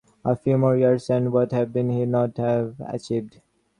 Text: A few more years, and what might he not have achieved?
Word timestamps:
A 0.25 0.35
few 0.35 0.57
more 0.57 0.75
years, 0.75 1.11
and 1.11 1.31
what 1.31 1.51
might 1.51 1.73
he 1.75 2.05
not 2.07 2.35
have 2.37 2.77
achieved? 2.83 3.39